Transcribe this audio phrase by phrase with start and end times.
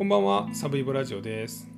[0.00, 1.68] こんばんは、サブイボラジオです。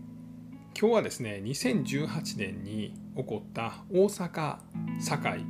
[0.79, 4.59] 今日はですね、2018年に起こった大阪・
[5.01, 5.45] 堺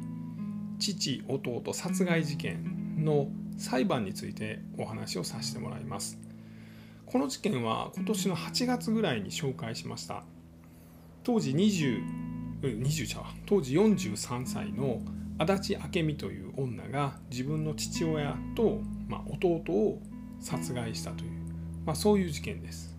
[0.78, 6.18] 父・弟殺害事件の裁判についてお話をさせてもらいます。
[7.04, 10.24] この事件は今年の8月ぐらいに紹介しました。
[11.24, 12.00] 当時20、
[12.62, 15.02] 20ちゃ当時43歳の
[15.36, 20.00] 足立明美という女が自分の父親と、まあ、弟を
[20.40, 21.31] 殺害したという、
[21.84, 22.96] まあ、そういう事件です。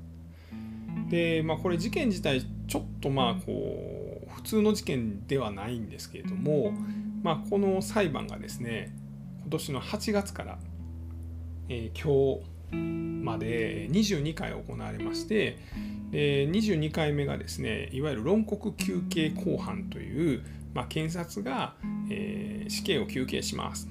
[1.09, 6.73] で、まあ、これ事件自体ちょっとまあこう普通の事件ではないんですけれども、
[7.21, 8.95] まあ、この裁判がですね
[9.41, 10.59] 今年の8月から、
[11.69, 15.59] えー今日まで22回行われまして
[16.09, 20.43] で22回目がですねいわゆる論告求刑公判という、
[20.73, 21.75] まあ、検察が、
[22.09, 23.89] えー死刑を求刑します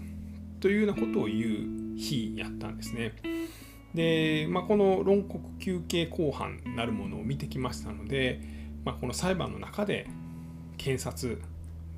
[0.61, 3.13] というようなことを言う日やったんですね。
[3.95, 8.41] で、まあ、この論告求刑公判なるものを見てきましたので、
[8.85, 10.07] まあ、この裁判の中で
[10.77, 11.41] 検察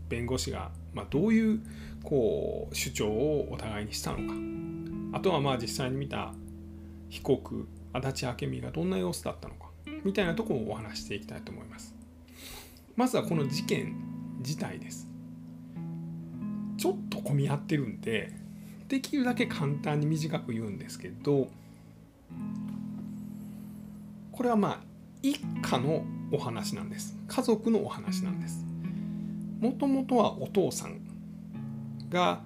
[0.09, 1.61] 弁護士が、まあ、どういう
[2.03, 4.35] こう主張をお互いにしたのか。
[5.19, 6.35] あとはまあ実際に見た
[7.09, 9.71] 被告足立明美がどんな様子だったのか。
[10.05, 11.95] みたいなところをお話していきたいと思います。
[12.97, 13.97] まずはこの事件
[14.41, 15.09] 自体です。
[16.77, 18.33] ちょっと混み合ってるんで
[18.89, 21.49] できるだけ簡単に短く言うんですけど
[24.33, 24.81] これはまあ
[25.23, 27.17] 一家のお話なんです。
[27.29, 28.65] 家族のお話なんです。
[29.61, 31.01] もともとはお父さん
[32.11, 32.43] が、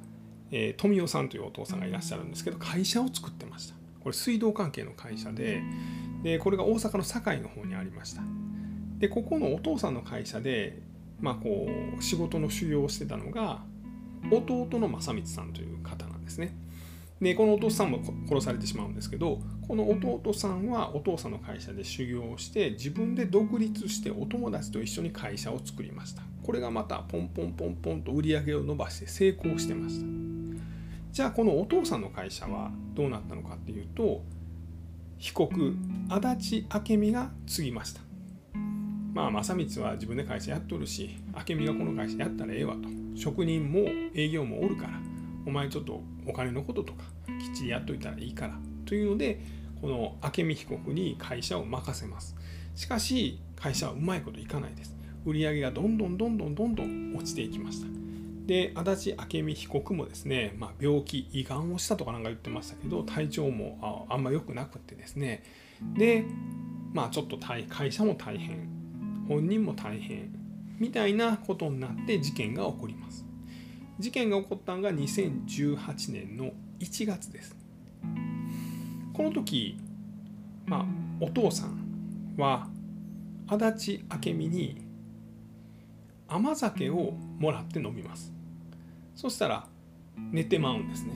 [0.50, 3.74] えー富代さんというお父さんがいらっしゃるんですけど会社を作ってました。
[4.00, 5.62] これ水道関係の会社で
[6.22, 8.22] でこれが大阪の堺の方にありました。
[8.98, 10.80] でここのお父さんの会社で、
[11.20, 13.62] まあ、こう仕事の修行をしてたのが
[14.30, 16.54] 弟の正光さんという方なんですね。
[17.20, 26.22] でこのお父さんも殺されてしまうんですけどこの弟さんはお父さんの会社で修行をして自分で独立してお友達と一緒に会社を作りました。
[26.42, 30.06] これがまたポンポンポンポンと売り上げを伸ばして成功してました。
[31.12, 34.22] じゃあこのお父さんの会社はどうなったのかっていうと
[35.18, 35.76] 被告
[36.08, 38.00] 足立明美が継ぎました。
[39.12, 42.88] まあ正光は自分で会社やっとるし明美がこの会社やったらええわと。
[43.14, 43.80] 職人も
[44.14, 44.92] 営業もおるから
[45.44, 47.02] お前ちょっとお金のこととか
[47.38, 48.58] きっちりやっといたらいいから。
[48.86, 52.36] というのでこの明美被告に会社を任せます。
[52.74, 54.96] しかし会社はうまいこといかないです。
[55.24, 57.88] 売上がどんどんどんどんどんどん落ちていきました。
[58.46, 65.42] で足立明美被告もですね、まあ、病気胃がんをしたとかなんか言ってましたけど体調もあんま良くなくってですね。
[65.96, 66.24] で
[66.92, 68.68] まあちょっと会社も大変
[69.28, 70.32] 本人も大変
[70.78, 73.26] みたいなことになって事件が起こります。
[73.98, 77.56] 事件が起こったのが2018年の1月です。
[79.18, 79.76] この時
[80.64, 80.84] まあ
[81.20, 82.68] お父さんは
[83.48, 84.80] 足立明美に
[86.28, 88.32] 甘酒をもらって飲みます。
[89.16, 89.66] そしたら
[90.16, 91.14] 寝てまうんですね。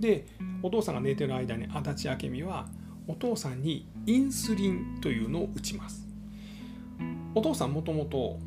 [0.00, 0.28] で
[0.62, 2.66] お父さんが寝てる間に足立明美は
[3.06, 6.08] お父さんにインスリンというのを打ちます。
[7.34, 8.38] お父さんもともと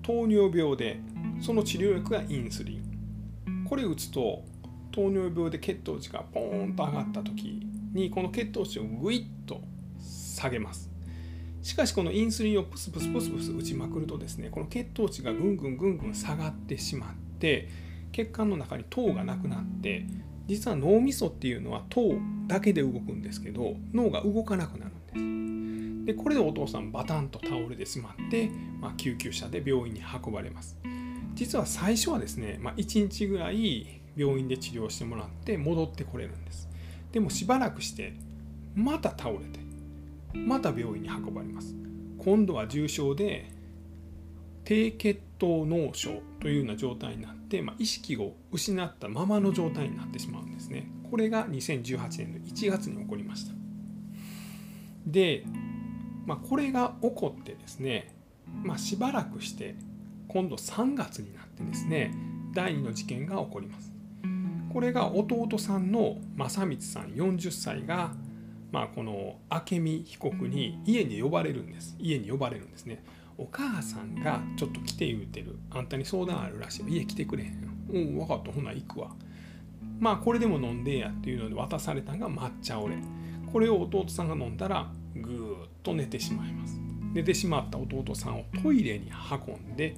[0.00, 1.00] 糖尿病で
[1.42, 3.66] その治療薬がインスリン。
[3.68, 4.42] これ打つと
[4.90, 9.60] 糖尿病で血糖値がポーンと上がった時にこの血糖値をグイッと
[10.00, 10.90] 下げます。
[11.62, 17.68] しかしこのインスリンをプスプスプスプス打ちまくるとですねこの血糖値がぐんぐんぐんぐん下がってしまって
[18.12, 20.06] 血管の中に糖がなくなって
[20.46, 22.00] 実は脳みそっていうのは糖
[22.46, 26.06] だけで動くんですけど脳が動かなくなるんです。
[26.06, 28.50] でこれでお父さんバタンと倒れてしまって、
[28.80, 30.78] まあ、救急車で病院に運ばれます。
[31.34, 36.68] 実は最初はですね、まあ、1日ぐらい病院で治療してもらって戻ってこれるんです。
[37.12, 38.14] でもしばらくして
[38.74, 39.60] また倒れて
[40.34, 41.74] また病院に運ばれます。
[42.18, 43.50] 今度は重症で
[44.64, 50.90] 低血糖脳症というような状態になって、まあ、意識を失ったままの状態になってしまうんですね。
[51.10, 53.54] これが2018年の1月に起こりました。
[55.06, 55.44] で、
[56.26, 58.14] まあ、これが起こってですね、
[58.62, 59.74] まあ、しばらくして
[60.28, 62.14] 今度3月になってですね
[62.52, 63.97] 第2の事件が起こります。
[64.72, 68.12] これが弟さんの正光さん40歳が
[68.70, 71.96] まあ、この明美被告に家に呼ばれるんです。
[71.98, 73.02] 家に呼ばれるんですね。
[73.38, 75.58] お母さんがちょっと来て言うてる。
[75.70, 78.52] あんたに相談あるらしい家来てくれへんうん分かった。
[78.52, 79.10] ほな行くわ。
[79.98, 82.96] まあこれでも飲んでやっていうので渡されたのが抹茶オレ
[83.50, 86.78] これを弟さんが飲んだらぐーっと寝てしまいます。
[87.14, 89.10] 寝てしまった弟さんをトイレに
[89.48, 89.96] 運んで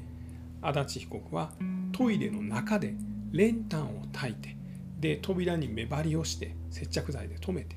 [0.63, 1.51] 足立被告は
[1.91, 2.95] トイレの中で
[3.33, 4.60] 練炭を焚いて
[5.01, 7.77] で扉に目張りをして接着剤で留めて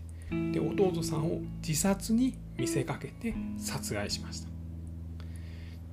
[0.52, 4.50] で弟さんを自殺に見せかけて殺害しました。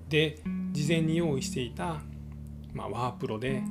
[0.09, 0.41] で
[0.73, 2.03] 事前に用意していた、
[2.75, 3.63] まあ、ワープロで、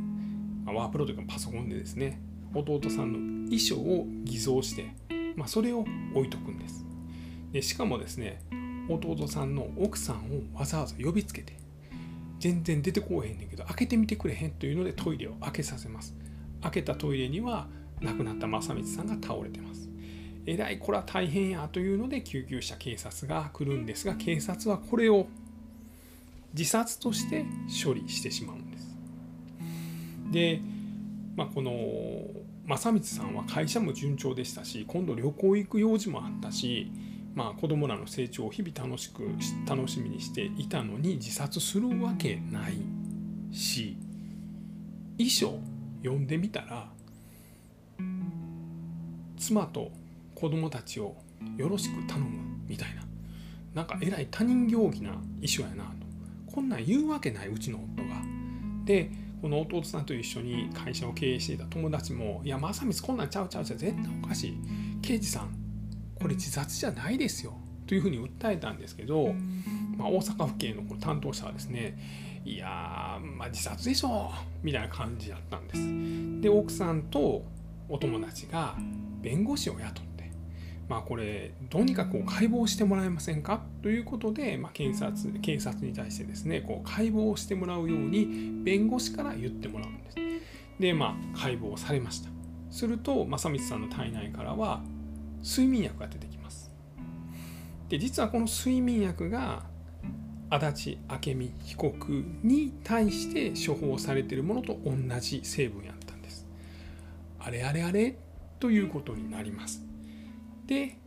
[0.63, 2.21] まあ、ワープロというかパソコンでですね
[2.53, 4.89] 弟さんの衣装を偽造して、
[5.35, 5.85] まあ、それを
[6.15, 6.85] 置いとくんです。
[7.51, 8.41] でしかもですね
[8.87, 11.57] 弟さんの奥さんをわざわざ呼びつけて
[12.39, 16.15] 全然出てこうへんねんけど開けてみてくれへんというのでトイレを開けさせます。
[16.61, 17.67] 開けたトイレには
[18.01, 19.89] 亡くなった正光さんが倒れてます。
[20.45, 25.27] えらいこれは大変やというので救急車警察が来るんですが警察はこれを
[26.53, 27.45] 自殺として
[27.83, 28.95] 処理してしまうんです。
[30.31, 30.61] で、
[31.35, 31.71] まあ、この
[32.65, 36.91] 正光さんは会社も順調でしたし今度旅行行く用事もあったし
[37.35, 39.23] まあ、子供らの成長を日々楽しく
[39.65, 42.73] 楽しみにしていたのに自殺するわけない
[43.55, 43.97] し
[45.17, 45.59] 遺書
[46.03, 46.89] 読んでみたら
[49.37, 49.91] 妻と
[50.35, 51.15] 子供たちを
[51.57, 53.03] よろしく頼むみたいな。
[53.73, 55.11] なんかえらい他人行儀な
[55.41, 55.89] 遺書やなと。
[56.53, 58.09] こんなん言うわけないうちの夫が。
[58.85, 59.11] で
[59.41, 64.57] この弟さんと一緒に会社を経営していた友達も「いや正光こんなんちゃうちゃうちゃう絶対おかしい。
[65.01, 65.55] 刑事さん
[66.15, 67.53] これ自殺じゃないですよ。
[67.87, 69.33] というふうに訴えたんですけど、
[69.97, 71.97] まあ、大阪府警のこの担当者はですね
[72.49, 74.31] いやまあ自殺でしょ
[74.63, 76.41] みたいな感じだったんです。
[76.41, 77.43] で奥さんと
[77.87, 78.75] お友達が
[79.21, 80.31] 弁護士を雇って
[80.87, 90.15] まあこれどうにかこう解剖してもらえませんかということで、まあ、検察警察に対してですねこう解剖してもらうように弁護士から言ってもらうんです。
[90.79, 92.29] でまあ解剖されました。
[92.71, 94.81] すると正光さんの体内からは
[95.43, 96.71] 睡眠薬が出てきます。
[97.89, 99.63] で実はこの睡眠薬が
[100.49, 100.97] 足立
[101.31, 106.47] 明美被告に対して処方されているものと同じ成分やったんです。
[107.39, 108.17] あれあれあれ
[108.59, 109.83] ということになります。
[110.65, 110.97] で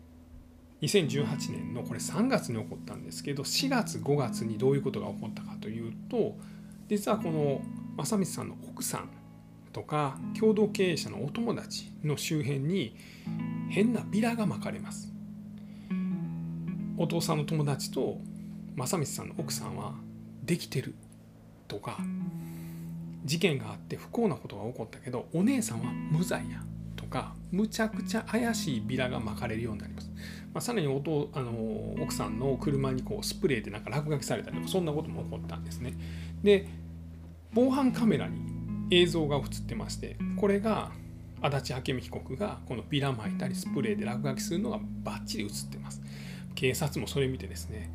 [0.83, 6.37] 2018年のこれ3月に起こったんですけど4月5月にどういうことが起こったかというと
[6.88, 7.62] 実はこの
[7.97, 9.09] 正光さんの奥さん
[9.73, 12.97] とか共同経営者のお友達の周辺に
[13.71, 15.12] 変なビラが巻かれます。
[16.99, 18.21] お父さんの友達と
[18.77, 19.95] 正光さんの奥さんは
[20.45, 20.95] できてる
[21.69, 21.99] とか
[23.25, 26.63] 事件があって不幸なことが起こったけどお姉さんは無罪や
[26.97, 30.11] とかむちゃくちゃ怪しいビラが巻かれるようになります、
[30.53, 31.01] まあ、さらにお
[31.35, 35.95] あの奥さんの車にこうスプレーでなんか落書きされたりとかそんなことも起こったんですね。
[36.43, 36.69] で
[37.55, 38.41] 防犯カメラに
[38.91, 40.91] 映像が映ってましてこれが
[41.43, 46.01] 足立明美被告がこのビラ巻いたりスプレーで落書きするのがバッチリ映ってます。
[46.55, 47.91] 警察もそれ見てですね、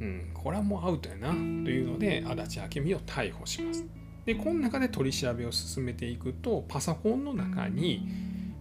[0.00, 3.84] うん、これはもうアウトやなというので足立明美を逮捕します。
[4.24, 8.06] でこの中で取り調べを進めていくとパソコンの中に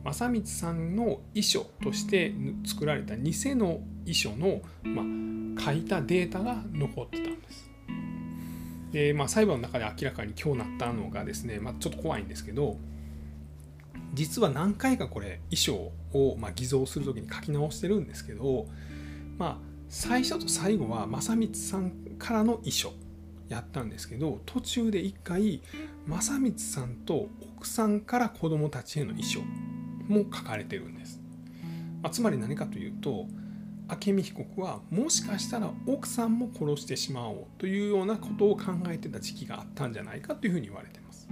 [0.04, 2.34] 正光さんの遺書として
[2.66, 5.04] 作られた偽の遺書の、ま
[5.62, 7.70] あ、書いたデータが残ってたんです。
[8.92, 12.78] で、まあ、裁判の中で明らかに今日なったのがですね、まあ、ちょっと怖いんですけど
[14.14, 18.66] 実は何回かこれ衣装をま偽造する時に書き直してるんですけど、
[19.38, 22.94] まあ、最初と最後は正光さんからの遺書
[23.50, 25.62] やったんですけど途中で一回
[26.06, 27.28] 正光さんと
[27.58, 29.42] 奥さんから子供たちへの遺書
[30.08, 31.20] も書かれてるんです、
[32.04, 33.26] まあ、つまり何かというと
[34.06, 41.28] 明美被告はもしかしたら奥さんも殺してしまおうというようなことを考えてた時期があったんじゃないかというふうに言われてます。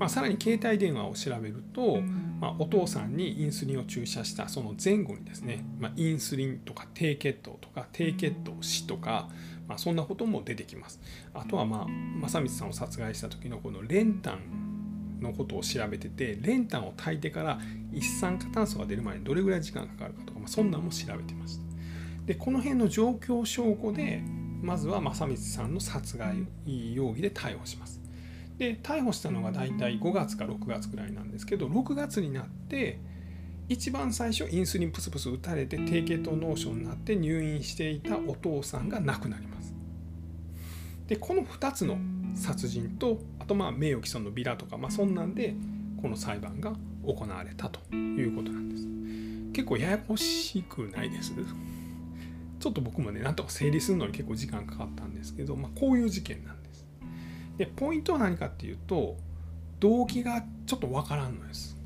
[0.00, 2.00] まあ、さらに携帯電話を調べると、
[2.40, 9.28] まあ、お父さんにインスリンを注射したその前後にですね、まあ、インスリンとか低血糖とか低血糖死とか、
[9.68, 11.02] まあ、そんなことも出てきます。
[11.34, 11.86] あとは、まあ、
[12.22, 14.38] 正光さんを殺害した時のこの練炭
[15.20, 17.58] のことを調べてて練炭を炊いてから
[17.92, 21.64] 一酸化炭素が出るまでにどれぐらい時間かかるかとか、まあ、そんなんも調べてました。
[22.24, 24.22] でこの辺の状況証拠で
[24.62, 27.99] まずは正光さんの殺害容疑で逮捕します。
[28.60, 33.00] で逮捕したのが大体5月か6月ぐらいなんですけど6月になって
[33.70, 39.74] 一番最初インスリンプスプス打たれて低血糖脳症になって入院していたお父さんが亡くなります。
[41.06, 41.96] でこの2つの
[42.34, 45.54] 殺人とあとまあ名誉毀損のビラとか、まあ、そんなんで
[46.02, 46.74] この裁判が
[47.06, 48.86] 行われたということなんです。
[49.54, 51.32] 結構ややこしくないです
[52.60, 56.59] ちょっと僕もねなんとか整理するのに結構時間かかったんですけど、まあ、こういう事件なんです
[57.60, 59.18] でポイントは何かっていうと
[59.80, 61.76] 動機がちょっとわからんのです。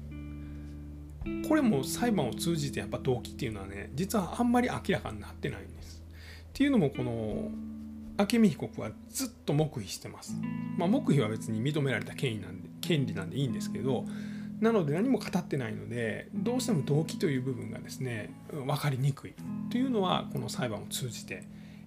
[1.49, 6.05] これも裁判を通じてやっぱ動機っていうのはね実はあんまり明らかになってないんです。
[6.51, 7.51] っていうのもこの
[8.17, 10.37] 明美被告はずっと黙秘してます、
[10.79, 14.05] まあ、黙秘は別に認められた権威なんで権利なんでいいんですけど
[14.61, 19.35] なので何も語ってないのでどうしても動機という部分がですね分かりにくい。
[19.71, 21.43] というのはこの裁判を通じて、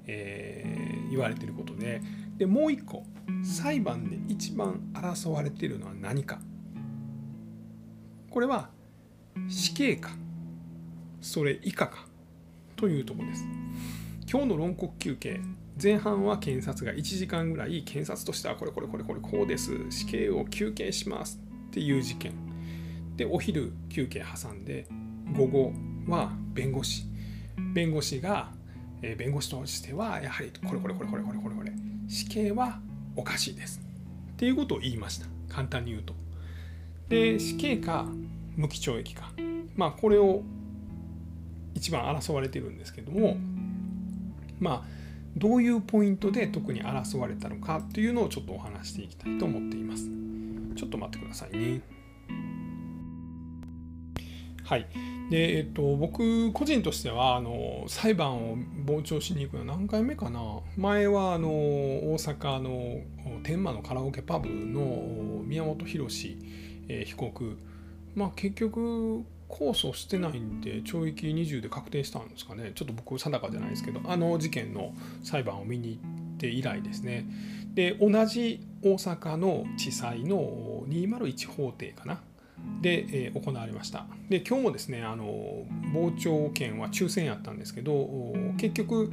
[0.07, 2.01] えー、言われてることで
[2.37, 3.03] でもう一個
[3.43, 6.39] 裁判で一番争われているのは何か。
[8.29, 8.69] これは
[9.47, 10.11] 死刑か
[11.21, 12.05] それ以下か
[12.75, 13.45] というとこです。
[14.29, 15.39] 今日の論告休憩
[15.81, 22.33] 前半は検察が1時間ぐらい検察としてはこれこれこれこれこうです死刑を求刑しますっていう事件。
[23.15, 24.87] でお昼休憩挟んで
[25.35, 25.73] 午後
[26.07, 27.05] は弁護士。
[27.73, 28.51] 弁護士が、
[29.01, 31.86] えー、弁護士としてはやはりこれこれこれこれこれこれこれ。
[32.07, 32.79] 死刑は
[33.15, 33.81] おかしいです。
[34.33, 35.27] っていうことを言いました。
[35.49, 36.13] 簡単に言うと。
[37.09, 38.05] で死刑か
[38.55, 39.31] 無期懲役か。
[39.75, 40.43] まあこれを
[41.75, 43.37] 一番争われているんですけども
[44.59, 44.97] まあ
[45.35, 50.09] どういうポイントで特に争われたのかというのをちょっとお話していきたいと思っています。
[50.75, 51.81] ちょっと待ってくださいね。
[54.63, 58.57] はいでえっと、僕個人としてはあの裁判を
[58.87, 60.39] 傍聴しに行くのは何回目かな。
[60.77, 63.01] 前はあの大阪の
[63.43, 66.37] 天満のカラオケパブの宮本浩志、
[66.87, 67.57] えー、被告、
[68.15, 72.71] まあ、結局控訴してないんで懲役20で確定したんですかね。
[72.73, 74.93] ちょっと僕定かじゃないですけどあの事件の
[75.23, 77.25] 裁判を見に行って以来ですね。
[77.73, 82.21] で同じ大阪の地裁の201法廷かな
[82.81, 84.05] で、えー、行われました。
[84.29, 89.11] で今日もですねあの傍聴券は抽選やったんですけど結局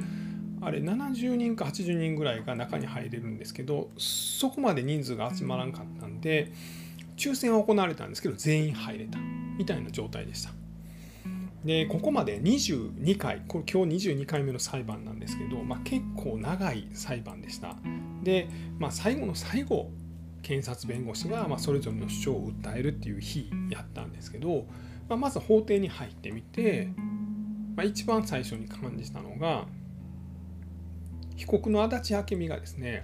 [0.61, 6.51] あれ70人か80人ぐらいが中に入れるんですけどそこまで人数が集まらんかったんで
[7.17, 9.19] 抽選は行われたんですけど全員入れた
[9.57, 10.51] みたいな状態でした。
[11.63, 17.75] でここまで22回これ今日22回目の裁判なんですけど、まあ、結構長い裁判でした。
[18.23, 18.47] で、
[18.77, 19.89] まあ、最後の最後
[20.45, 24.67] 検察弁護士がまそれぞれの主張を訴えるっていう日やったんですけど、
[25.09, 26.89] まあ、まず法廷に入ってみて、
[27.75, 29.65] まあ、一番最初に感じたのが
[31.35, 33.01] 被告の足立明美がですね、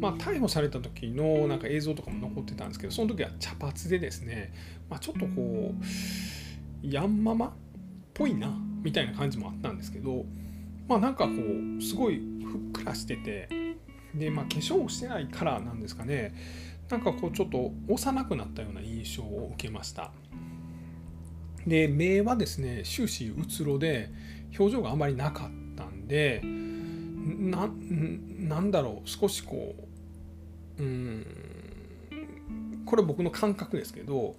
[0.00, 4.50] まあ、逮捕された時のなんか映像とかも残ってたんですけどその時は茶髪でですね、
[4.88, 5.84] まあ、ちょっとこう
[6.82, 7.50] ヤンママっ
[8.14, 8.48] ぽいな
[8.82, 10.24] みたいな感じもあったんですけど
[10.88, 11.32] まあなんかこ
[11.78, 13.50] うすごいふっくらしてて
[14.18, 16.34] で、まあ、化粧をしてないカラーなんですかね。
[16.88, 20.10] なんかこうちょっと幼くなったような印象を受けました。
[21.66, 24.10] で目はですね終始うつろで
[24.58, 27.68] 表情があまりなかったんでな
[28.38, 29.74] なんだろう少しこ
[30.78, 31.26] ううん
[32.86, 34.36] これ僕の感覚ですけど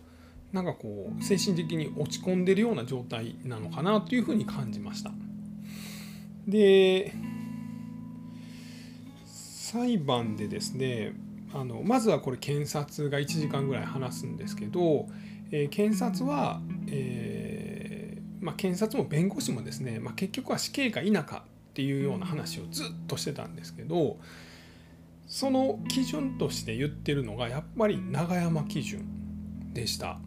[0.52, 5.12] なんかこう精神的に落ち込んでるような状態なのかなというふうに感じました。
[6.48, 7.14] で
[9.70, 11.14] 裁判でですね
[11.54, 15.08] あのまずはこれ検察が1時間ぐらい話すんですけど、
[15.52, 24.18] えー、検察は、えー、まあ、検察も弁護士もですね、まあ、結局は死刑か否かっていうような話をずっとしてたんですけど
[25.28, 29.06] その基準として言ってるのがやっぱり永山基準
[29.74, 30.20] でした。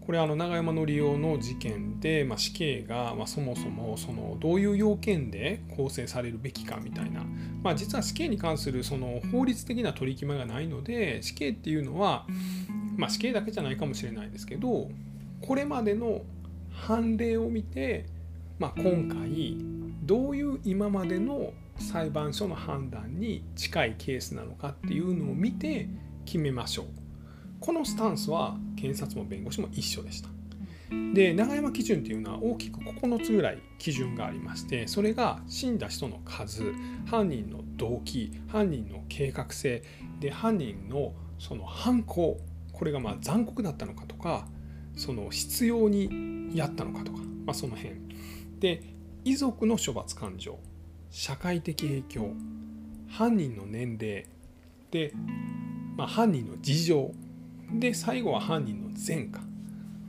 [0.00, 7.24] これあの永山則夫の事件で、まあ、死刑が、まあ、そもそもそのどういう要件で構成されるべきかみたいな、
[7.62, 12.26] まあ、実は死刑に関するその法律的な取り決めがないので死刑っていうのは、
[12.96, 14.88] まあ、死刑だけじゃないかもしれないですけど
[15.42, 16.22] これまでの
[16.72, 18.06] 判例を見て、
[18.58, 19.56] まあ、今回
[20.02, 25.88] どういう今までの裁判所の判断に近いケースなのかっていうのを見て
[26.24, 26.99] 決めましょう。
[27.60, 30.30] このスタンスは検察も弁護士も一緒でした。
[31.14, 36.72] で永山基準っていうのは大きく9つぐらい基準がありましてそれが死んだ人の数
[37.06, 39.84] 犯人の動機犯人の計画性
[40.18, 42.40] で犯人のその犯行
[42.72, 44.46] これがまあ残酷だったのかとか
[44.96, 47.94] その必要にやったのかとか、まあ、その辺
[48.58, 48.82] で
[49.24, 50.58] 遺族の処罰感情
[51.10, 52.32] 社会的影響
[53.08, 54.26] 犯人の年齢
[54.90, 55.12] で、
[55.96, 57.12] まあ、犯人の事情
[57.74, 59.40] で最後は犯人の前科。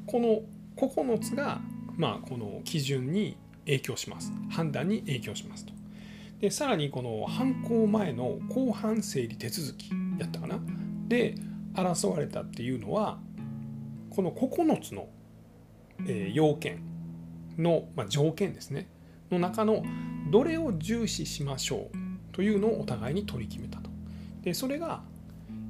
[0.07, 0.41] この
[0.75, 1.61] 9つが、
[1.95, 4.33] まあ、この基準に影響します。
[4.49, 5.73] 判断に影響しますと。
[6.39, 10.59] でさらにこの犯行前の公判整理手続きやったかな。
[11.07, 11.35] で
[11.73, 13.19] 争われたっていうのは
[14.09, 15.07] この9つの、
[16.07, 16.83] えー、要件
[17.57, 18.89] の、まあ、条件ですね。
[19.29, 19.83] の中の
[20.31, 21.97] どれを重視しましょう
[22.33, 23.89] というのをお互いに取り決めたと。
[24.41, 25.03] でそれが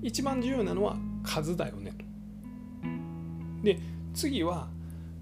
[0.02, 2.06] 一番重要なのは数だよねと。
[3.64, 3.80] で
[4.14, 4.70] 次は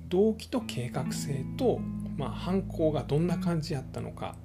[0.10, 1.80] 動機と計画性と、
[2.18, 4.36] まあ、犯行がどんな感じやったのか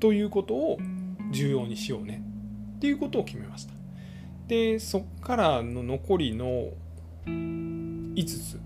[0.00, 0.78] ということを
[1.32, 2.22] 重要にしようね
[2.76, 3.74] っていうことを決めました。
[4.46, 6.68] でそっからの残りの
[7.26, 8.60] 5つ、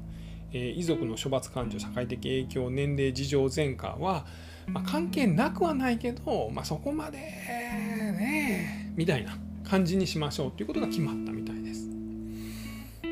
[0.52, 4.26] えー、遺族の処罰感情社会的影響年齢事情前科は、
[4.66, 11.57] まあ、関係なくはないけど、まあ、そこまでねみたいな感じにしましょうということが決まったみたい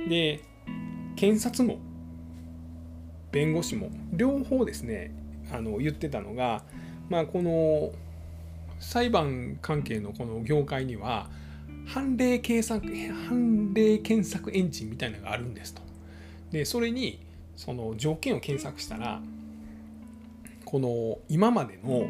[0.09, 0.45] で。
[1.17, 1.79] 検察も
[3.33, 5.13] 弁護士も両方ですね
[5.51, 6.63] あの言ってたのが、
[7.09, 7.93] まあ、この
[8.79, 11.29] 裁判関係のこの業界には
[11.87, 12.87] 判例検索
[13.29, 15.83] 判例検索エンジンみたいなのがあるんですと。
[16.51, 17.25] でそれに
[17.57, 19.21] その条件を検索したら
[20.65, 22.09] この今までの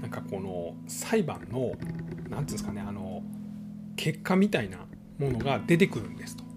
[0.00, 1.78] なんかこの裁判の何て
[2.28, 3.22] 言うんですかねあの
[3.96, 4.78] 結果みたいな
[5.18, 6.47] ものが出てくるんですと。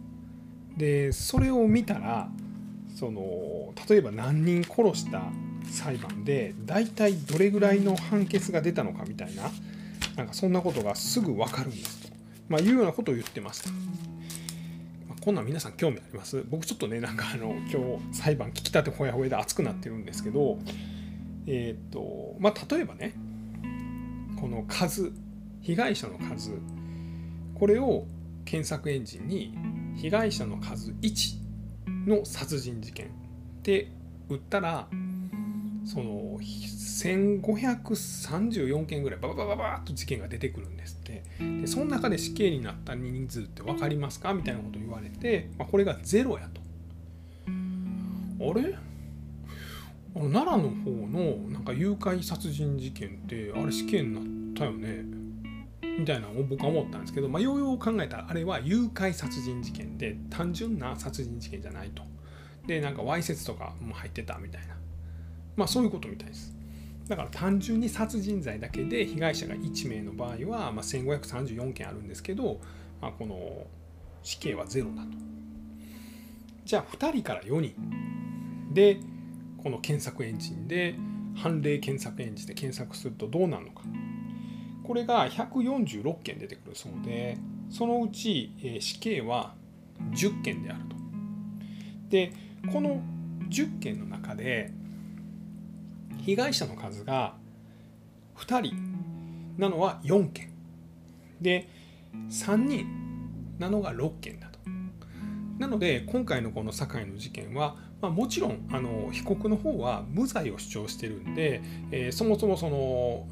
[0.77, 2.29] でそれを見たら
[2.95, 5.23] その例えば何人殺した
[5.69, 9.43] 裁判で大体どれぐらいの判決が出たのかみたいな
[10.17, 12.13] なんかそんなことがすぐ分かるんですと、
[12.49, 13.69] まあ、いうようなことを言ってました。
[13.69, 13.75] ま
[15.17, 16.43] あ、こんなん皆さん興味あります？
[16.49, 20.59] 僕ちょっとねなんかあの今日裁判聞きたてほやほやで熱くなってるんですけど
[21.47, 23.13] えっ、とまあ例えばね
[24.39, 25.11] この数
[25.61, 26.51] 被害者の数
[27.55, 28.05] これを
[28.51, 29.57] 検索エンジンに
[29.95, 31.37] 被害者の数1
[32.05, 33.09] の殺人事件っ
[33.63, 33.93] て
[34.27, 34.89] 打ったら
[35.85, 41.23] その1534件ぐらいバババババッと事件が出てくるんですって
[41.61, 46.59] でその中で死刑になった人数って分かりますかみたいなことを言われて、まあ、これがゼロやと。
[47.47, 47.51] あ
[48.53, 48.75] れ
[50.13, 54.23] 奈良の方のなんか誘拐殺人事件ってあれ死刑になっ
[54.55, 55.20] たよね
[55.81, 62.03] みたいなのを僕は思ったんですけど、まあ、ようよう考えたらあれは誘拐殺人事件で単純な殺人事件じゃないと。
[62.67, 64.75] でなんかわいせつとかも入ってたみたいな
[65.55, 66.55] まあそういうことみたいです。
[67.07, 72.61] だから単純に殺人罪だけで被害者が1名の場合は、まあ、1534件あるんですけど、
[73.01, 73.65] まあ、この
[74.23, 75.09] 死刑はゼロだと。
[76.63, 77.73] じゃあ2人から4人
[78.71, 78.99] で
[79.61, 80.95] この検索エンジンで
[81.35, 83.81] 判例検索エンジンで検索するとどうなるのか。
[84.83, 87.37] これが146件出てくるそうで
[87.69, 89.53] そのうち、え死刑は
[90.11, 90.95] 10件であると。
[92.09, 92.33] で
[92.71, 93.01] この
[93.49, 94.71] 10件の中で
[96.19, 97.35] 被害者の数が
[98.35, 98.75] 2人
[99.57, 100.51] なのは4件
[101.39, 101.69] で
[102.29, 102.87] 3人
[103.59, 104.59] なのが6件だと。
[105.59, 113.27] なので今回のこの堺の事件は、まあ、もちろんあの被告の方は無罪を主張してるんで、えー、そもそもその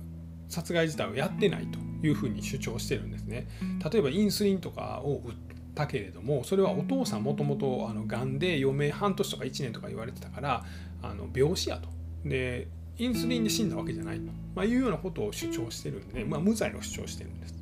[0.49, 3.47] 殺害自体をやってないというふうに主張してるんですね。
[3.91, 5.33] 例えばインスリンとかを打っ
[5.75, 10.65] たけれどもそれはお父さんもともとがんで余命半年とか1年とか言われてたから
[11.01, 11.89] あの病死やと。
[12.27, 17.55] でインスリンで死んだわけじゃないと、まあ、いうようなことを主張してるんで、まあ、無罪を主張してるんです。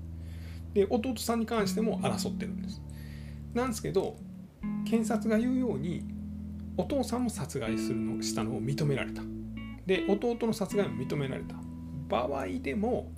[0.73, 2.82] で弟さんに関しても争ってるんです。
[3.54, 4.17] なんですけど
[4.86, 6.04] 検察が言うように
[6.78, 9.21] お父さんも殺害するのしたのを認められた。
[9.86, 11.56] で弟の殺害も認められた。
[12.07, 13.11] 場合でも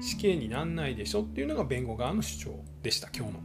[0.00, 3.40] 死刑になんないでしょっていうのが弁護側の主張でした今日の。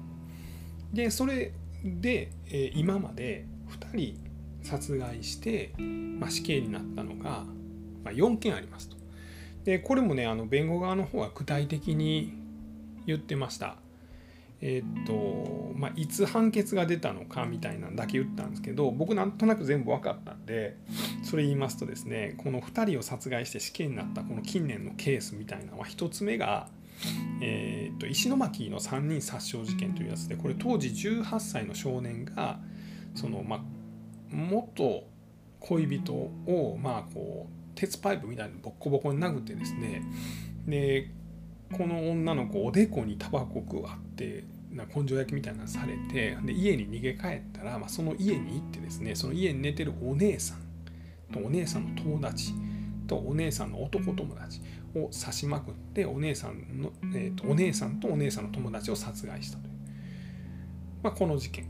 [0.94, 4.30] でそれで、えー、今まで2人
[4.64, 7.46] 殺害して、まあ、死刑になったのが、
[8.04, 8.98] まあ、4件ありますと。
[9.64, 12.34] でこれもねあの弁護側の方は具体的に
[13.06, 13.78] 言ってました。
[14.62, 20.78] え、っとまあ、いつ判決が出たのかみたいなだけ言ったんですけど僕なんとなく全部分かったんで
[21.24, 26.68] それ言いますとですねこの2人を殺害して死刑になったこの近年のケースみたいなのは1つ目が、
[27.42, 32.60] えー、っと石巻の3人殺傷事件というやつでこれ当時18歳の少年が
[33.16, 33.60] その、まあ、
[34.30, 35.04] 元
[35.62, 40.04] 恋人をまあこう鉄パイプみたいなボッコボコに殴ってですね
[40.68, 41.12] で
[41.76, 50.60] この女の子おでこにタバコくわってな根性焼きみたいなのされてで家に逃げ帰ったら、まあ、その家に行ってですねその家に寝てるお姉さん
[51.34, 52.54] とお姉さんの友達
[53.08, 54.62] とお姉さんの男友達
[54.96, 59.74] を刺しまくってお姉さんの、えーと、お姉さんとお姉さんの友達を殺害したという、
[61.04, 61.66] まあ、この事件。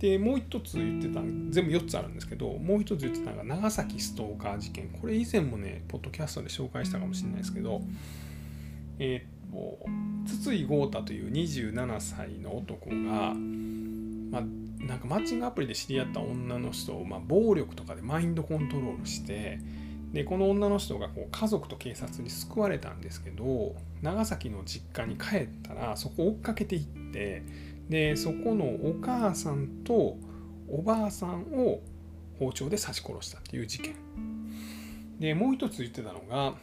[0.00, 4.88] でもう一つ言ってた全部4つあるんですけどもう一つ言ってたのが長崎ストーカー事件。
[4.88, 7.80] これ以前もねポッドキャストで紹介したかもしれないですけど
[8.98, 9.78] えっ、と
[10.26, 14.42] 筒井豪太という27歳の男が、まあ、
[14.80, 19.58] なんかマッチングアプリで知り合った女の人を、まあ、暴力とかでマインドコントロールして
[20.12, 27.42] でこの女の人がこう家族と警察に救われたんですけど長崎の実家に帰ったらそこを追っかけていって
[27.88, 30.16] でそこのお母さんと
[30.68, 31.80] おばあさんを
[32.38, 33.94] 包丁で刺し殺したっていう事件。
[35.18, 36.54] でもう一つ言ってたのが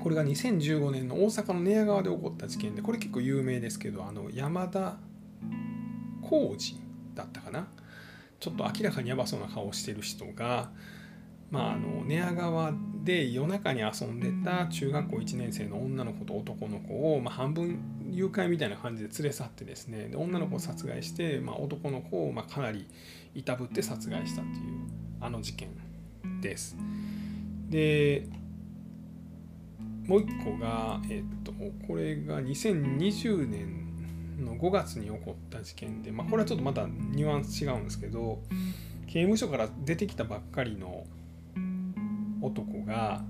[0.00, 4.98] これが2015年の大阪の寝屋川で起こった事件でこれ結構有名ですけどあの山田
[6.22, 6.80] 浩二
[7.14, 7.66] だったかな？
[8.38, 10.70] ちょっと明らかにやばそうな顔をしてる人が、
[11.50, 12.72] まあ、あの寝屋川
[13.02, 22.86] で夜中に遊んでた中学校1年生の女の子と男の子を、まあ、半分誘拐みたいな感じで連れ去ってですねで女の子を殺害して、まあ、男の子をまかなり
[23.34, 24.64] いたぶって殺害したっていう
[25.20, 25.70] あの事件
[26.40, 26.76] です。
[27.70, 28.28] で
[30.06, 31.52] もう一個が、えっと、
[31.86, 38.40] これが2020年の5月に起こった事件で、まあ、これはちょっとまたニュアンス違うんですけど
[39.06, 41.04] 刑務所から出てきたばっかりの
[42.42, 43.22] 男が、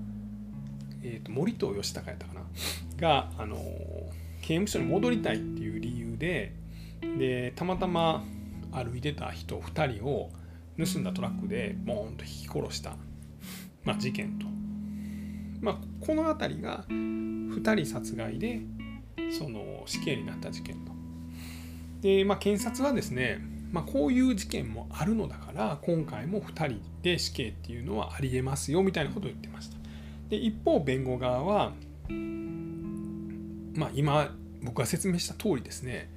[1.01, 2.41] えー、と森藤義孝やったかな？
[2.97, 3.55] が、あの
[4.41, 6.53] 刑務所に戻りたいっていう理由で
[7.17, 8.23] でたまたま
[8.71, 10.31] 歩いてた人2人を
[10.77, 12.95] 盗んだトラックでボーンと引き殺した、
[13.83, 14.45] まあ、事件と、
[15.61, 18.61] まあ、この辺りが2人殺害で
[19.37, 20.91] その死刑になった事件と。
[22.01, 23.39] で、まあ、検察はですね、
[23.71, 29.77] まあ、こういう事件もあるのだから今回も2人で死刑っていうのはありえますよみたいなことを言ってました。
[30.29, 31.73] で一方弁護側は、
[33.73, 36.09] まあ、今僕が説明した通りですね、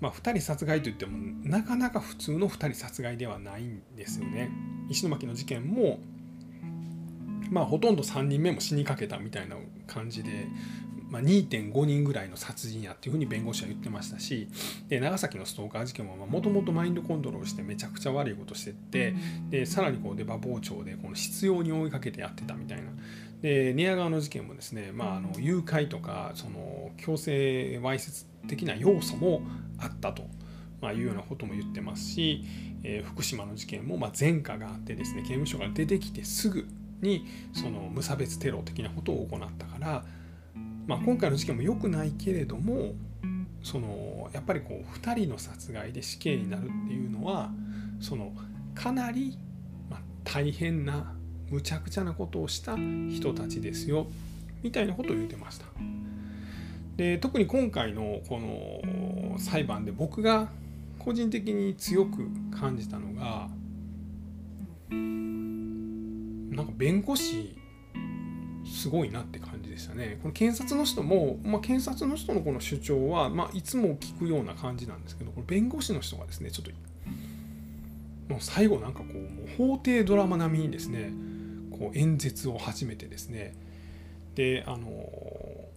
[0.00, 4.50] まあ、2人殺害といってもなかなか普通の2人殺害ではないんですよね。
[4.88, 6.00] 石巻の事件も
[7.52, 10.48] まあほとんど3人目も死にかけたみたいな感じで
[11.12, 14.48] まあ、2.5人ぐらいの殺人やっていうふうに弁護士は言ってましたし
[14.88, 19.14] で長崎のストーカー事件ももともとマインドコントロールしてめちゃくちゃ悪いことしてって
[19.50, 22.84] でさらにこう出刃包丁でこの執拗に追いかけてやってたみたいな。
[23.42, 29.42] で寝屋川の事件もですね、まあ、あの誘拐とかその強制わいせつ的な要素も
[29.78, 30.24] あったと。
[30.80, 32.42] まあ、いうようなことも言ってますし、
[32.82, 36.66] えー、福島の事件もま前科があってですね刑務所から出てきてすぐ
[37.02, 40.04] にその無差別テロ的なことを行ったから
[40.86, 42.94] まあ、今回の事件も良くないけれども
[43.62, 47.50] そのやっぱりこう2人の殺害で死刑になるっていうのは
[48.00, 48.32] その
[48.74, 49.38] かなり、
[49.88, 51.14] ま大変な
[51.50, 54.06] むちゃくちゃなことをした人たちですよ
[54.62, 55.66] みたいなことを言ってました。
[56.96, 60.48] で特に今回のこの裁判で僕が
[60.98, 63.48] 個人的に強く感じたのが
[66.52, 67.56] なんか弁護士
[68.64, 70.18] すごいなって感じでしたね。
[70.22, 76.70] この検察の人も、まあ、検察の人のこの主張は、まあ、いつも聞くような感じなんですけどこれ弁護士の人がですねちょっと
[78.28, 81.12] もう最後なんかこうもう法廷ドラマ並みにですね
[81.70, 83.54] こう演説を始めてですね。
[84.34, 85.70] であのこ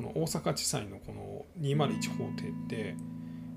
[0.00, 2.96] の大阪地裁のこの201法廷って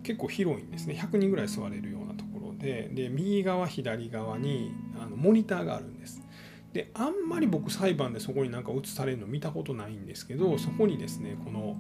[0.04, 0.96] 結構広いんですね。
[0.96, 2.25] 100人ぐらい座れるようなところ
[2.66, 6.22] でで右側左側にあのモニターがあるんです。
[6.74, 11.78] であんまり僕裁判でそこになんか映されるの見たことないんですけどそこにですねこの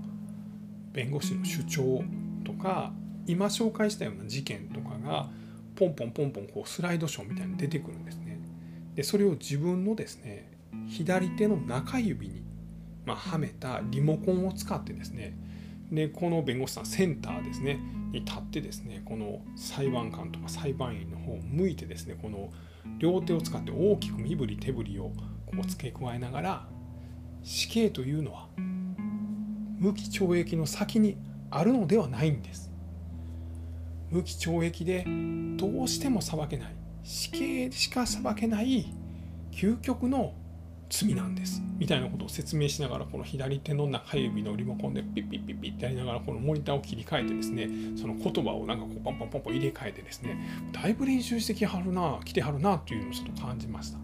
[0.93, 2.03] 弁護士の主張
[2.45, 2.93] とか
[3.27, 5.27] 今紹介したような事件とかが
[5.75, 8.39] ポンポンポンポンこうスライドショーみたいに出てくるんですね。
[8.93, 10.51] でそれを自分のですね
[10.87, 12.43] 左手の中指に、
[13.05, 15.35] ま、はめたリモコンを使ってですね
[15.91, 17.79] でこの弁護士さんセンターですね
[18.15, 22.49] に立ってですねこの裁判官とか裁判員の方を向いてですねこの
[22.97, 25.11] 両手を使って大きく身振り手振りを
[25.45, 26.67] こう付け加えながら
[27.43, 28.47] 死刑というのは
[29.77, 31.17] 無期懲役の先に
[31.51, 32.71] あるのではないんです。
[34.09, 35.05] 無期懲役で
[35.57, 38.93] どうしても裁けない死刑しか裁けない
[39.51, 40.33] 究極の
[40.95, 50.39] 罪なんですみたいなことを説明しながらこの左手の中指のリモコンでピッピッピッピッってやりながらこのモニターを切り替えてですねその言葉をなんかこうパンパンパンパン入れ替えてですね
[50.71, 53.97] だいぶ練習してきはるな来てはるなっていうのをちょっと感じました。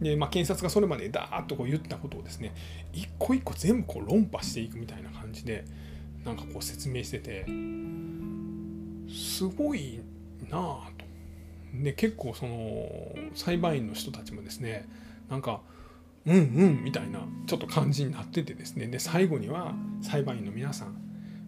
[0.00, 2.52] で、まあ、検察がそれまでダーッとこう言ったことをですね
[2.92, 5.64] 一個一個全部こう論破していくみたいな感じで
[6.24, 7.46] なんかこう説明してて
[9.08, 10.00] すごい
[10.50, 11.04] なあと。
[11.72, 12.88] で結構その
[13.34, 14.88] 裁判員の人たちもですね
[15.30, 15.62] なんか
[16.26, 18.86] うんうんみたいなちょっと感じになっててですね。
[18.86, 20.96] で最後には裁判員の皆さん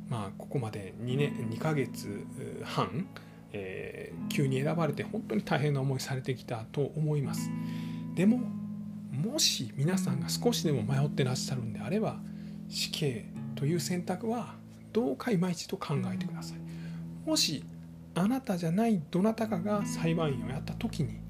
[0.09, 2.27] まあここまで2年2ヶ月
[2.65, 3.07] 半、
[3.53, 7.51] えー、急に選ばれて本当に大変な思いされてきたと思います。
[8.15, 8.41] でも
[9.11, 12.19] もし皆さんが少しでも迷ってらっしゃるんであれば
[12.69, 14.57] 死刑という選択は
[14.93, 16.59] どうか今一度考えてください。
[17.29, 17.65] もし
[18.17, 21.21] あなたじゃないどなたかが裁判員をやった時に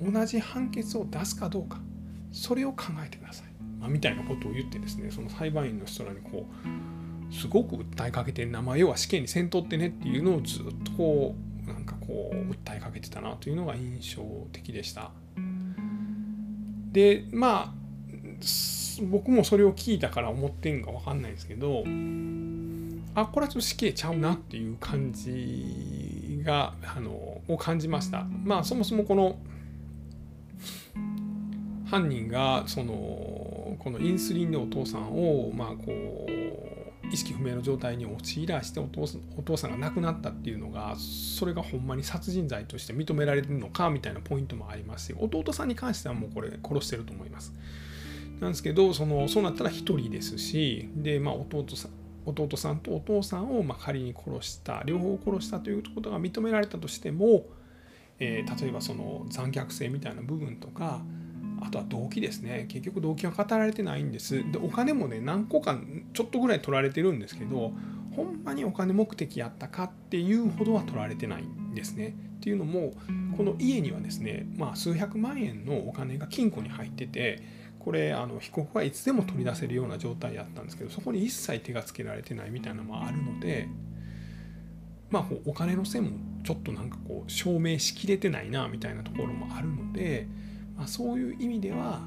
[0.00, 1.80] 同じ判決を出すかどうか。
[2.32, 3.46] それを考えてください、
[3.80, 6.46] まあ、みたいなことを言ってですねその裁判員の人らにこ
[7.30, 11.34] うすごく訴えかけてる名前要は死刑にせんとってねっていうのをずっとこ
[11.66, 15.10] うなんかこう訴えかけてたなというのが印象的でした。
[16.92, 17.78] でまあ
[19.02, 21.84] 僕もそれを聞いたから思ってんか分かんないですけど
[23.14, 27.10] あこれはちょっと死刑ちゃうなっていう感じがあの
[27.48, 28.26] を感じました。
[28.44, 29.38] まあそもそもこの
[31.90, 32.92] 犯人がその
[33.78, 47.54] このインスリンでお父さんをまあこう意識不明の状態に陥らしてお父お父さんが亡くなったっていうのがそれがほんまに殺人罪として認められるのかみたいなポイントもありますし弟さんに関してはもうこれ殺してると思います。
[48.40, 51.90] なんですけどそのそうなったら1人ですしで、まあ、弟さん
[52.24, 57.46] 弟さんとお父さんをま仮に殺した両方殺したということが認められたとしても、
[58.18, 61.00] えー、例えばその残虐性みたいな部分とか
[61.60, 62.66] あとは動機ですね。
[62.68, 64.50] 結局動機は語られてないんです。
[64.50, 65.78] でお金もね何個か
[66.12, 67.72] ちょっとぐらい取られてるんですけど
[68.14, 72.14] ほんまにお金目的やったかっていうほどは取られてないんですね。
[72.38, 72.92] っていうのも
[73.36, 77.42] この家にはですね、まあ、数百万円のお金が金庫に入ってて
[77.78, 83.68] これあの被告はいつでも取り出せるような状態やったんですけどそこに一切手がつけられてないみたいなのもあるので
[85.10, 86.10] まあお金の線も
[86.44, 90.26] ちょっとなんかこう証明しきれてないなみたいなところもあるので。
[90.78, 92.00] まあ、そういう意味では、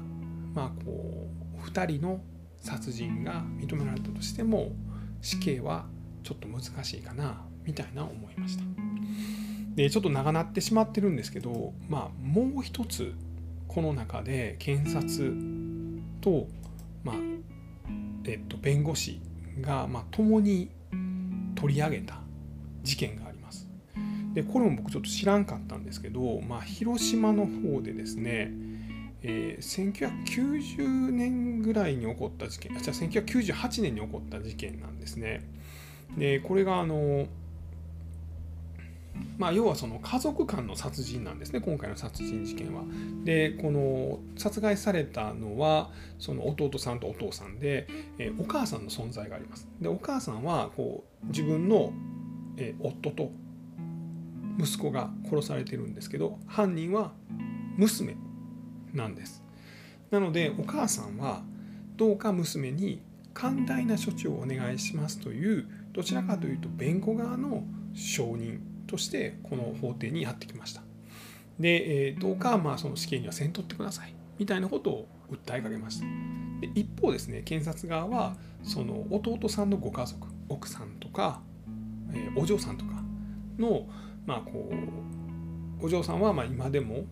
[0.54, 1.28] まあ、こ
[1.62, 2.20] う2人の
[2.56, 4.72] 殺人が認められたとしても
[5.20, 5.84] 死刑は
[6.22, 8.64] ちょっと難しいかなみたいな思いました。
[9.74, 13.14] でちょっと長なってしまってるんですけど、まあ、もう一つ
[13.68, 15.34] この中で検察
[16.20, 16.46] と、
[17.04, 17.16] まあ
[18.24, 19.20] えっと、弁護士
[19.60, 20.70] が、まあ、共に
[21.54, 22.20] 取り上げた
[22.82, 23.21] 事件が。
[24.34, 28.50] でこれも僕ちょっと知らんかったんですけど、まあ、広島の方でですね、
[29.22, 35.42] えー、1990年ぐらいに起こった事件あじゃあ1998年に起こった事件なんですね。
[36.16, 37.26] でこれがあの
[39.38, 42.82] まあ、要はその家族間の殺人なんですね今回の殺人事件は。
[43.24, 47.86] でこの殺害されたのはその弟さんとお父さんで、
[48.18, 49.68] えー、お母さんの存在があります。
[49.80, 51.92] でお母さんはこう自分の、
[52.56, 53.30] えー、夫と
[54.62, 57.12] 息子が殺されてるんですけど犯人は
[57.76, 58.16] 娘
[58.92, 59.42] なんです。
[60.10, 61.42] なのでお母さんは
[61.96, 63.02] どうか娘に
[63.34, 70.82] 寛大な処置をお願いしますというどちらかというと弁護側の証人としてこの法廷にやってきました。
[71.58, 74.14] で、えどうかまあその死刑にはせんとってください。
[74.38, 76.06] みたいなことを訴えかけました。
[76.60, 81.40] で一方ですね検察側はその弟さんのご家族奥さんとか、
[82.12, 83.02] えお嬢さんとか
[83.58, 83.86] の
[84.26, 84.70] まあこ
[85.80, 87.04] うお嬢さんはまあ今でも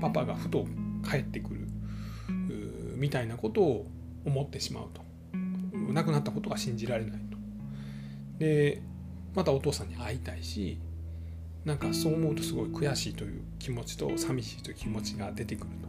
[0.00, 0.66] パパがふと
[1.08, 1.68] 帰ってくる
[2.96, 3.86] みたいなことを
[4.24, 5.02] 思ってしまうと。
[5.92, 7.38] 亡くなったことが信じられないと。
[8.38, 8.82] で
[9.34, 10.78] またお父さんに会いたいし
[11.64, 15.88] なんかそう思うとすごい悔しいという気持ちと寂しいという気持ちが出てくると。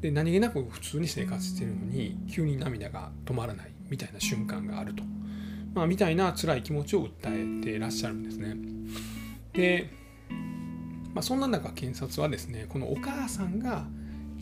[0.00, 5.04] で何気なく普通に生活してるのに急に涙が止まらないみたいな瞬間があると、
[5.74, 8.56] まあ、みたいな辛い気持ちを訴えていらっしゃるんですね。
[9.52, 9.90] で、
[11.14, 13.86] まあ、そんな中検察はですねこのお母さんが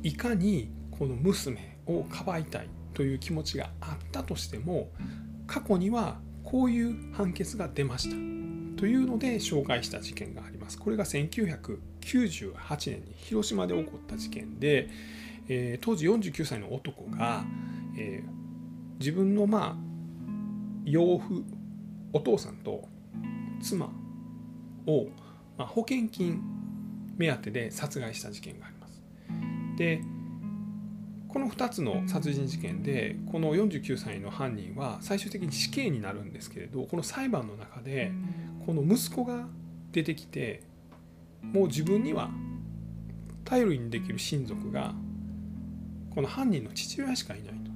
[0.03, 4.90] いかにこの娘をかばいたいという気持ちがあったとしても
[5.46, 8.16] 過去にはこういう判決が出ました
[8.81, 10.79] というので紹介した事件があります。
[10.79, 12.55] これが1998
[12.90, 14.88] 年に広島で起こった事件で、
[15.49, 17.44] えー、当時49歳の男が、
[17.99, 19.90] えー、自分のまあ
[20.85, 21.44] 養父
[22.12, 22.88] お父さんと
[23.61, 23.90] 妻
[24.90, 25.09] を、
[25.57, 26.40] まあ、保険金
[27.16, 29.03] 目当てで殺害した事件があります。
[29.76, 30.03] で
[31.29, 38.11] この2つの殺人事件でこの49歳の犯人は最終的に死刑になるんですけれどこの裁判の中で
[38.66, 39.46] この息子が
[39.92, 40.62] 出てきて
[41.40, 42.31] もう自分には
[43.44, 44.92] 頼りにできる親族が
[46.14, 47.70] この犯人の父親しかいないと。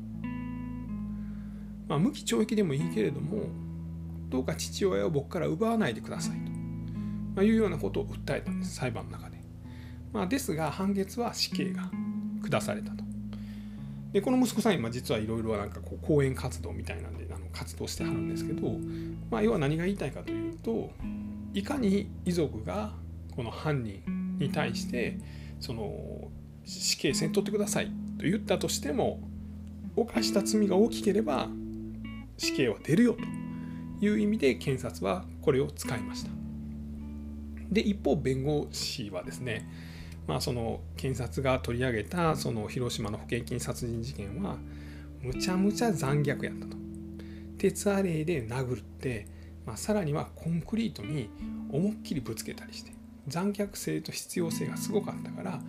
[1.87, 3.44] まあ、無期懲役でもいいけれども
[4.31, 6.53] どうか父親を僕から奪わないでくださいと。
[7.35, 9.38] まいうようなことを訴えたんです裁判の中で。
[10.12, 11.90] まあ、ですが判決は死刑が
[12.49, 13.05] 下されたと。
[14.12, 18.70] でこの息子さん今実はいろいろなんかこう講演活動みたいなんであの活動してはるんですけど、
[19.29, 20.92] まあ、要は何が言いたいかというと
[21.53, 22.92] いかに遺族が
[23.35, 25.18] この犯人に対して
[25.59, 26.29] その
[26.64, 27.87] 死刑せんとってください
[28.18, 29.20] と言ったとしても
[29.97, 31.49] 犯した罪が大きければ
[32.37, 36.43] 死刑は出るよという意味で検察はこれを使いました。
[37.74, 39.68] で一方弁護士はですね、
[40.26, 44.56] まあ、その検察が取り上げたその広島の保険金殺人事件は
[45.20, 46.76] むちゃむちゃ残虐やったと。
[47.58, 49.26] 鉄アレイで殴って、
[49.66, 51.30] まあ、さらにはコンクリートに
[51.70, 52.92] 思いっきりぶつけたりして
[53.26, 55.60] 残虐性と必要性がすごかったから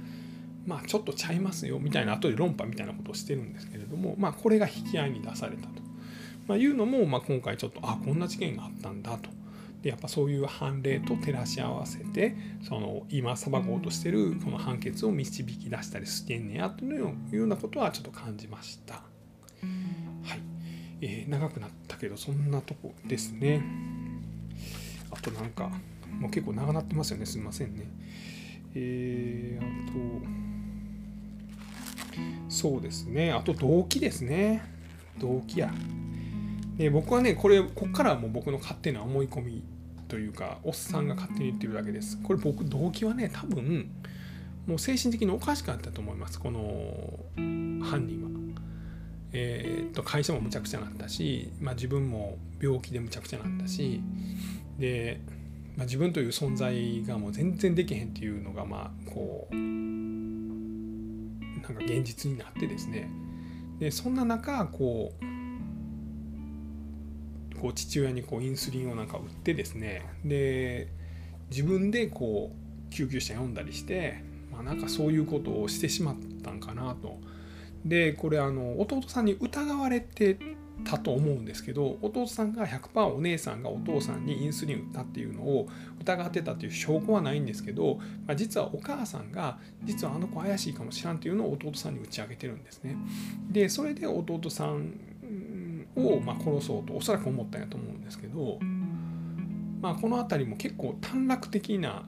[0.66, 5.86] まあちょっとちゃいますよみたいな後で論破みたいなことをしてるんですけれどもまあこれが引き合いに出されたと。
[6.48, 9.30] まあ、いうのも、まあ、今回ちょっとあこんな事件があったんだと。
[9.86, 12.36] でやっぱそういう判例と照らし合わせて
[12.68, 18.96] その今裁こうとしてるこの判決を導き出したりしてんねやというようなことはちょっと感じました。
[18.96, 20.40] はい、
[21.02, 23.62] えー、長くなったけどそんなとこですね。
[25.12, 25.70] あとなんか
[26.20, 27.86] もう結構長なってますよねすいませんね。
[28.74, 30.02] えー、あと
[32.50, 34.64] そうですねあと動機ですね
[35.20, 35.72] 動機や。
[36.76, 39.75] で僕はねこれこっからはもう僕の勝手な思い込み
[40.08, 42.18] というかおっさんが勝手に言ってるだけです。
[42.22, 43.90] これ僕動機はね多分
[44.68, 46.40] もう精神的におかしかったと思います。
[46.40, 46.60] この
[47.84, 48.30] 犯人は。
[49.38, 54.02] えー、っと会社もむちゃくちゃなったし、まあ、自分も病気でむちゃくちゃなったし
[54.80, 55.20] で、
[55.76, 63.10] まあ、自分という存在がもう全然できへんっていうのがまあこうなんか現実になってですね。
[63.80, 65.35] でそんな中こう
[67.66, 70.88] こう父親にこうインスリンをなんか打ってですねで
[71.50, 77.18] 自分でこう救急車呼んだりして、まあ、なんかそういうことをしてしまったんかなと。
[77.84, 80.38] でこれあの弟さんに疑われて
[80.84, 85.68] たと思うんですけど弟さんが100%お姉さんがお父さんにインスリン打ったっていうのを
[86.02, 92.98] 疑ってたという証拠はないんですけど、まあ、実はお母さんが実はあの子怪しいかもしらんっていうのを弟さんに打ち明けてるんですね。
[93.50, 94.94] でそれで弟さん
[95.96, 98.60] をま殺そうとおそらく思ったんやと思うんですけど、
[99.82, 102.04] まあ、この辺りも結構短絡的な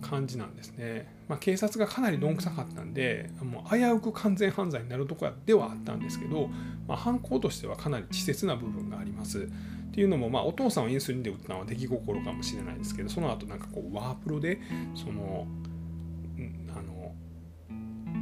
[0.00, 1.08] 感じなんですね。
[1.28, 6.50] まあ、警察がかなりどんくさかったんでもう危うく完全犯罪になるところではあったんですけど、
[6.86, 9.48] まあ、犯行としてはかなり稚拙な部分があります。
[9.92, 14.58] っていうのも、まあ、お父さんをインスリンで打ったのは出来心かもしれないですけどその後なんかこうワープロで
[14.94, 15.46] その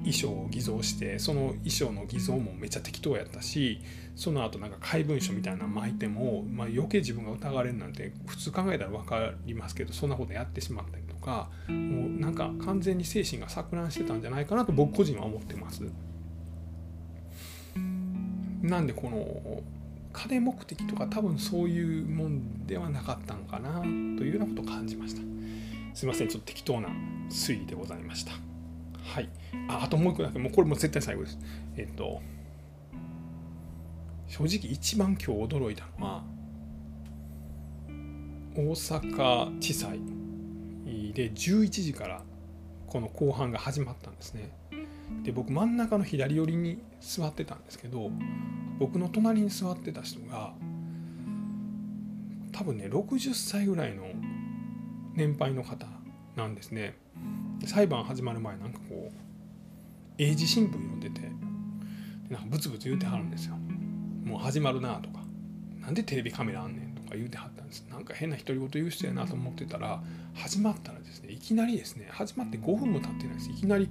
[0.00, 3.80] 衣装を偽造してその衣装の偽造もめっちゃ適当やったし
[4.16, 15.84] その後なんか怪文書みたいなの巻いても、まあ、余計自分が疑われるなんて普通考えたら分かりますけどそんなことやってしまったりとかもうなんか完全に精神が錯乱してたんじゃないかなと僕個人は思ってます。
[18.62, 19.62] なんでこの
[20.12, 25.22] 金目的とか多分そういうもんではなかったのかなというようなことを感じました。
[25.94, 26.88] すいませんちょっと適当な
[27.30, 28.49] 推理でございました。
[29.04, 29.28] はい。
[29.68, 31.38] ああともう一個だけ、もうこれも絶対最後です。
[31.76, 32.20] えっと、
[34.28, 36.24] 正直一番今日驚いたのは、
[38.54, 39.98] 大阪地裁
[41.12, 42.22] で11時から
[42.86, 44.50] この後半が始まったんですね。
[45.22, 48.10] で僕真ん中の左寄りに座ってたんですけど
[48.78, 50.54] 僕の隣に座ってた人が
[52.52, 54.04] 多分ね60歳ぐらいの
[55.14, 55.86] 年配の方
[56.36, 56.96] なんですね。
[57.66, 58.80] 裁判始まる前なんか
[60.22, 61.22] 英字新聞読んでて。
[62.28, 63.56] なんかブツブツ言うてはるんですよ。
[64.22, 65.20] もう始まるなとか。
[65.80, 67.87] なんでテレビカメラあんねんとか言うてはったんです。
[67.90, 70.02] なんか変な独り言言う人やなと思ってたら
[70.35, 73.50] 始まったらですねいきなりですね始まって5分も経ってないです。
[73.50, 73.88] いきなり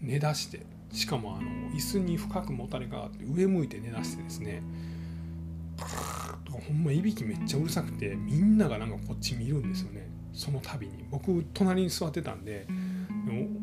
[0.00, 4.62] 寝だしてしかもあの椅子に深くもたれがあって上向いて寝だしてですね
[6.48, 10.11] ほんまいびきめっちゃうるさくてみんながなんかこっち見るんですよね。
[10.32, 12.66] その度に僕隣に座ってたんで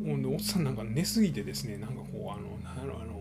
[0.06, 3.20] おおっさんなんか寝すぎてですねなんかこうあのなんあの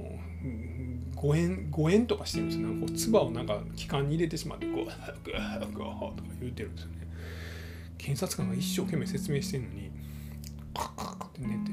[1.16, 2.68] 誤嚥誤嚥とかしてるんですよ。
[2.68, 4.76] なんかこう唾をなんか気管に入れてしまってこう
[5.26, 7.08] グーグーとか言うてるんですよね。
[7.98, 9.92] 検察官が一生懸命説明してるのに
[10.74, 11.72] カッカッカって寝て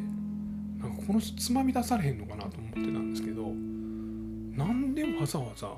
[0.81, 5.77] なんかこの人つまみ出されへんのかなと思ってたんですけどなんでわざわざ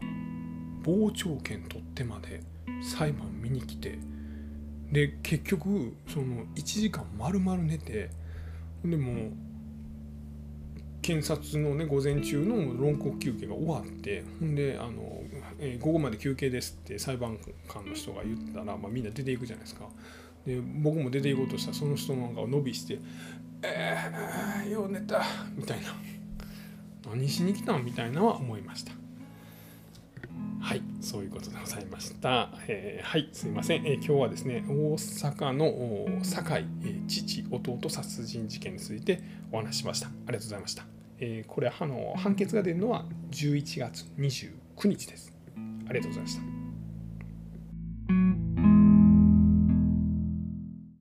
[0.84, 2.42] 傍聴券取ってまで
[2.82, 3.98] 裁判見に来て
[4.92, 8.10] で結局その1時間丸々寝て
[8.84, 9.32] でも
[11.02, 15.22] 検察のね午前中の論告休憩が終わってほんであの、
[15.58, 19.88] えー、午後まで休憩ですって裁判官の人が言ったら、まあ、みんな出ていくじゃないですか。
[20.46, 22.98] で僕も出ていこうとしたらその人のが伸びして
[23.62, 25.22] 「えー、よう寝た」
[25.56, 25.94] みたいな。
[27.10, 27.84] 何しに来たん？
[27.84, 28.92] みたいなは思いました。
[30.60, 39.22] はいそういうことでございました、えー、はいすいません、えー、今日はですね大阪の堺、えー、父弟殺人事件について
[39.52, 40.08] お話ししました。
[40.08, 40.84] ありがとうございました、
[41.20, 45.32] えー、これあの判決が出るのは11月29日です。
[45.88, 46.57] ありがとうございました。